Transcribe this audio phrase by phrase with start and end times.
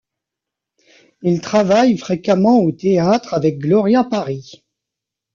[1.21, 4.63] Il travaille fréquemment au théâtre avec Gloria Paris.